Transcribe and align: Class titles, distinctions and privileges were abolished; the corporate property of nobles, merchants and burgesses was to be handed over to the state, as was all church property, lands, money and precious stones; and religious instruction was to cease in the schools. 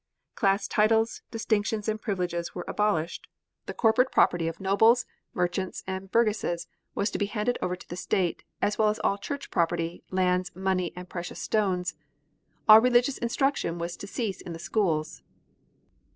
Class 0.33 0.67
titles, 0.67 1.21
distinctions 1.29 1.87
and 1.87 2.01
privileges 2.01 2.55
were 2.55 2.65
abolished; 2.67 3.27
the 3.67 3.73
corporate 3.75 4.11
property 4.11 4.47
of 4.47 4.59
nobles, 4.59 5.05
merchants 5.31 5.83
and 5.85 6.09
burgesses 6.09 6.65
was 6.95 7.11
to 7.11 7.19
be 7.19 7.27
handed 7.27 7.59
over 7.61 7.75
to 7.75 7.87
the 7.87 7.95
state, 7.95 8.43
as 8.63 8.79
was 8.79 8.97
all 9.03 9.19
church 9.19 9.51
property, 9.51 10.03
lands, 10.09 10.49
money 10.55 10.91
and 10.95 11.07
precious 11.07 11.39
stones; 11.39 11.93
and 12.67 12.83
religious 12.83 13.19
instruction 13.19 13.77
was 13.77 13.95
to 13.95 14.07
cease 14.07 14.41
in 14.41 14.53
the 14.53 14.57
schools. 14.57 15.21